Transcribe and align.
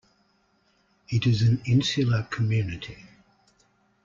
It 1.09 1.27
is 1.27 1.43
an 1.43 1.61
insular 1.63 2.23
community. 2.23 2.97